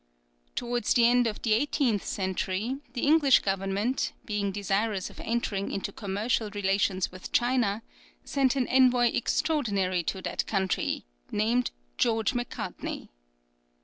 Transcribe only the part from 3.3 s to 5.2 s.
Government, being desirous of